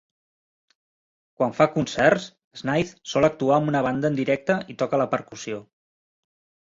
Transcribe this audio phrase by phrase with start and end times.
[1.41, 2.25] Quan fa concerts,
[2.61, 5.61] Snaith sol actuar amb una banda en directe i toca la percussió.